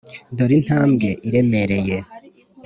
dore 0.35 0.53
intambwe 0.59 1.09
iremereye 1.27 1.97